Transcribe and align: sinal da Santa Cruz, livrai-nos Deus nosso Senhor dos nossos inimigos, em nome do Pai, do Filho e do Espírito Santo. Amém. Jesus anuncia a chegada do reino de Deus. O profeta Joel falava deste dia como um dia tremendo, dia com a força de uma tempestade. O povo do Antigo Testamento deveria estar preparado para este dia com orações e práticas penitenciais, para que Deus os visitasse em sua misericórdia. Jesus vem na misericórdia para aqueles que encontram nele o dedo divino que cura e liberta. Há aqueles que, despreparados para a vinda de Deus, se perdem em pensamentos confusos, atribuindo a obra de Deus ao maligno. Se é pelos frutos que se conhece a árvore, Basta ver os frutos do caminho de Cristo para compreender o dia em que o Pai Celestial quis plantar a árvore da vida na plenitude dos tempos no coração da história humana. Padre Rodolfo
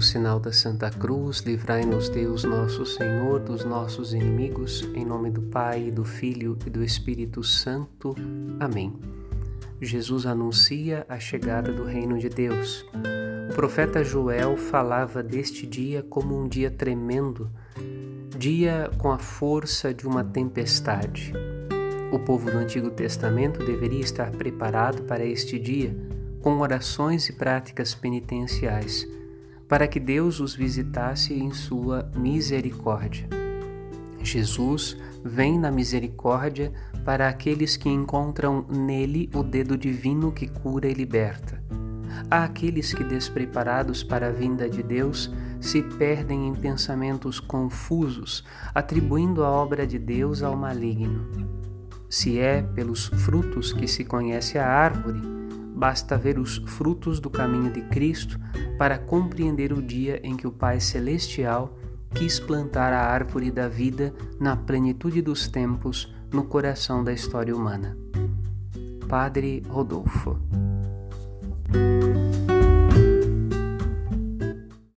sinal 0.00 0.38
da 0.38 0.52
Santa 0.52 0.88
Cruz, 0.90 1.40
livrai-nos 1.40 2.08
Deus 2.08 2.44
nosso 2.44 2.86
Senhor 2.86 3.40
dos 3.40 3.64
nossos 3.64 4.14
inimigos, 4.14 4.88
em 4.94 5.04
nome 5.04 5.28
do 5.28 5.42
Pai, 5.42 5.90
do 5.90 6.04
Filho 6.04 6.56
e 6.64 6.70
do 6.70 6.84
Espírito 6.84 7.42
Santo. 7.42 8.14
Amém. 8.60 8.94
Jesus 9.80 10.24
anuncia 10.24 11.04
a 11.08 11.18
chegada 11.18 11.72
do 11.72 11.84
reino 11.84 12.16
de 12.16 12.28
Deus. 12.28 12.86
O 13.50 13.54
profeta 13.54 14.04
Joel 14.04 14.56
falava 14.56 15.20
deste 15.20 15.66
dia 15.66 16.00
como 16.02 16.40
um 16.40 16.46
dia 16.46 16.70
tremendo, 16.70 17.50
dia 18.38 18.88
com 18.98 19.10
a 19.10 19.18
força 19.18 19.92
de 19.92 20.06
uma 20.06 20.22
tempestade. 20.22 21.32
O 22.12 22.20
povo 22.20 22.48
do 22.50 22.58
Antigo 22.58 22.90
Testamento 22.90 23.64
deveria 23.64 24.00
estar 24.00 24.30
preparado 24.30 25.02
para 25.02 25.24
este 25.24 25.58
dia 25.58 25.92
com 26.40 26.58
orações 26.58 27.28
e 27.28 27.32
práticas 27.32 27.94
penitenciais, 27.94 29.06
para 29.72 29.88
que 29.88 29.98
Deus 29.98 30.38
os 30.38 30.54
visitasse 30.54 31.32
em 31.32 31.50
sua 31.50 32.06
misericórdia. 32.14 33.26
Jesus 34.22 34.98
vem 35.24 35.58
na 35.58 35.70
misericórdia 35.70 36.70
para 37.06 37.26
aqueles 37.26 37.74
que 37.74 37.88
encontram 37.88 38.66
nele 38.68 39.30
o 39.34 39.42
dedo 39.42 39.78
divino 39.78 40.30
que 40.30 40.46
cura 40.46 40.86
e 40.86 40.92
liberta. 40.92 41.58
Há 42.30 42.44
aqueles 42.44 42.92
que, 42.92 43.02
despreparados 43.02 44.04
para 44.04 44.26
a 44.26 44.30
vinda 44.30 44.68
de 44.68 44.82
Deus, 44.82 45.32
se 45.58 45.80
perdem 45.80 46.48
em 46.48 46.54
pensamentos 46.54 47.40
confusos, 47.40 48.44
atribuindo 48.74 49.42
a 49.42 49.50
obra 49.50 49.86
de 49.86 49.98
Deus 49.98 50.42
ao 50.42 50.54
maligno. 50.54 51.26
Se 52.10 52.38
é 52.38 52.60
pelos 52.60 53.06
frutos 53.06 53.72
que 53.72 53.88
se 53.88 54.04
conhece 54.04 54.58
a 54.58 54.68
árvore, 54.68 55.22
Basta 55.82 56.16
ver 56.16 56.38
os 56.38 56.58
frutos 56.58 57.18
do 57.18 57.28
caminho 57.28 57.68
de 57.68 57.80
Cristo 57.82 58.38
para 58.78 58.96
compreender 58.96 59.72
o 59.72 59.82
dia 59.82 60.20
em 60.22 60.36
que 60.36 60.46
o 60.46 60.52
Pai 60.52 60.78
Celestial 60.78 61.76
quis 62.14 62.38
plantar 62.38 62.92
a 62.92 63.00
árvore 63.00 63.50
da 63.50 63.66
vida 63.66 64.14
na 64.38 64.54
plenitude 64.56 65.20
dos 65.20 65.48
tempos 65.48 66.14
no 66.32 66.44
coração 66.44 67.02
da 67.02 67.12
história 67.12 67.52
humana. 67.52 67.98
Padre 69.08 69.64
Rodolfo 69.68 70.38